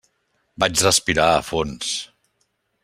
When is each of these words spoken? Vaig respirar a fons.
Vaig 0.63 0.79
respirar 0.85 1.29
a 1.35 1.45
fons. 1.51 1.93